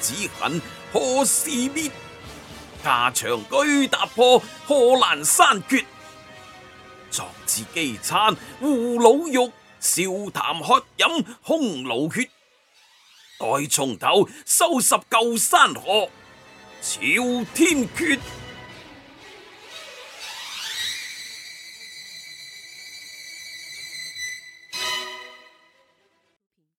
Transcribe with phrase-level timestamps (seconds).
[0.00, 0.60] 子恨
[0.92, 1.90] 何时灭？
[2.82, 5.84] 家长居踏破，贺兰山绝。
[7.10, 12.28] 壮志饥餐胡虏肉，笑谈喝饮匈奴血。
[13.38, 16.08] 待从头收拾旧山河，
[16.80, 17.00] 朝
[17.54, 18.18] 天阙。